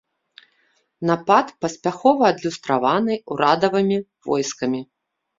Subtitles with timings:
[1.09, 3.97] Напад паспяхова адлюстраваны ўрадавымі
[4.29, 4.81] войскамі.